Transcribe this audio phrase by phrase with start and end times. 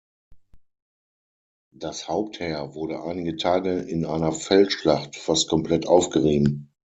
[1.75, 6.73] Das Hauptheer wurde einige Tage in einer Feldschlacht fast komplett aufgerieben.